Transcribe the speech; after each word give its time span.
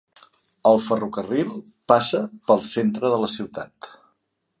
El 0.69 0.79
ferrocarril 0.85 1.51
passa 1.93 2.21
pel 2.47 2.65
centre 2.71 3.13
de 3.15 3.21
la 3.25 3.31
ciutat. 3.35 3.91